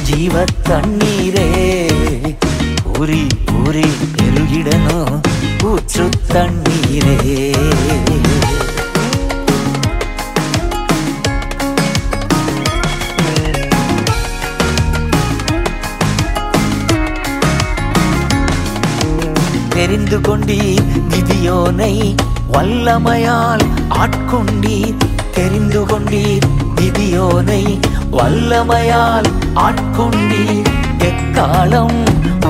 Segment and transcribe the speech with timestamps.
[0.04, 0.98] جیو تن
[2.84, 3.28] پوری
[3.46, 4.52] کل گ
[20.10, 21.92] செய்து கொண்டீர் விதியோனை
[22.52, 23.62] வல்லமையால்
[23.98, 24.96] ஆட்கொண்டீர்
[25.36, 26.46] தெரிந்து கொண்டீர்
[26.78, 27.60] விதியோனை
[28.10, 29.28] வல்லமையால்
[29.64, 30.70] ஆட்கொண்டீர்
[31.10, 32.00] எக்காலம்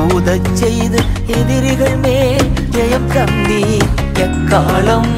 [0.04, 1.02] ஊதச் செய்து
[1.34, 3.86] எதிரிகள் மேல் ஜெயம் தந்தீர்
[4.24, 5.12] எக்காலம்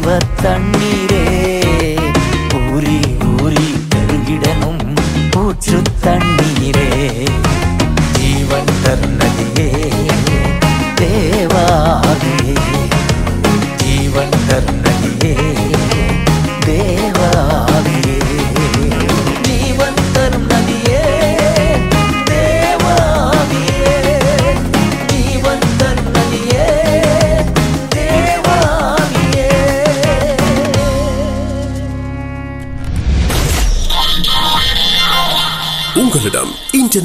[0.08, 0.46] بت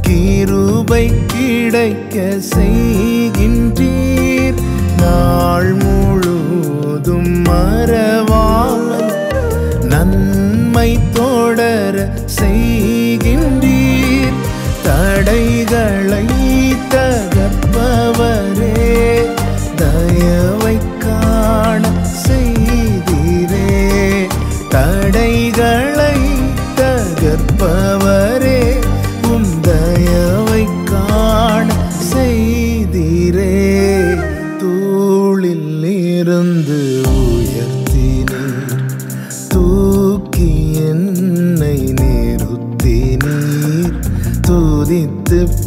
[0.00, 0.93] تمروب
[2.11, 2.39] ک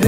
[0.00, 0.08] ن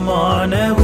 [0.00, 0.83] زمانه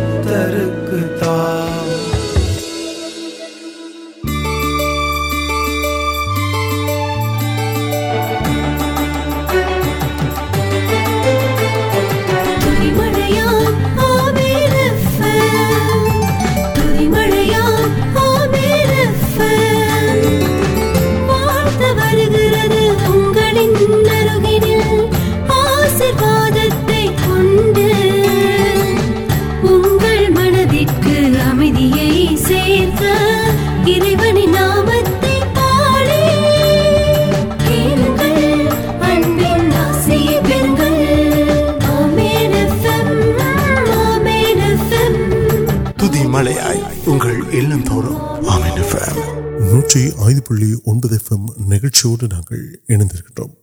[52.01, 52.63] சோடு நாங்கள்
[52.93, 53.55] இணைந்திருக்கின்றோம்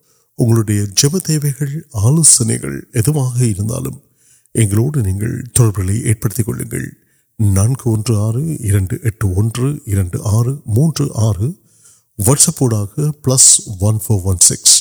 [0.39, 1.73] உங்களுடைய ஜப தேவைகள்
[2.01, 3.99] ஆலோசனைகள் எதுவாக இருந்தாலும்
[4.55, 6.87] எங்களோடு நீங்கள் தொடர்புகளை ஏற்படுத்திக் கொள்ளுங்கள்
[7.39, 11.47] நான்கு ஒன்று ஆறு இரண்டு எட்டு ஒன்று இரண்டு ஆறு மூன்று ஆறு
[12.19, 13.49] வாட்ஸ்அப்போடாக plus
[13.89, 14.75] one four one six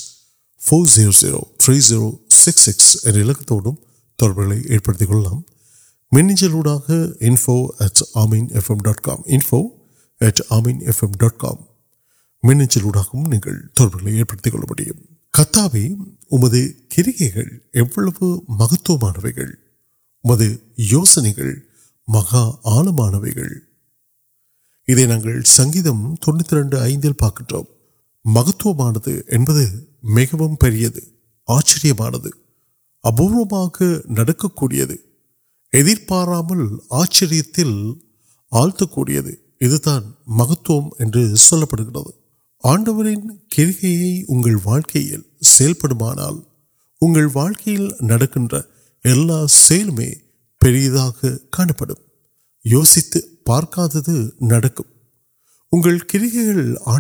[0.61, 2.09] four zero zero three zero
[2.38, 3.79] six six என்ற இலக்கத்தோடும்
[4.18, 5.42] தொடர்புகளை ஏற்படுத்திக் கொள்ளலாம்
[6.12, 7.57] மின்னஞ்சலூடாக info
[7.85, 9.61] at Ameen FM dot com info
[10.20, 11.61] at Ameen FM dot com
[12.42, 13.03] مچاع
[15.33, 15.88] کتوے
[19.35, 21.33] کروسنے
[22.09, 22.51] مہا
[22.64, 23.14] آلان
[25.46, 27.42] سنگل پاک
[28.25, 28.66] مہت
[31.49, 31.92] مچھلی
[33.05, 33.83] ابوروک
[36.90, 37.35] آچر
[38.53, 38.99] آرتک
[40.27, 40.88] مہتم
[42.64, 44.57] آڈویاں
[44.64, 45.16] واقعی
[53.44, 53.79] پارک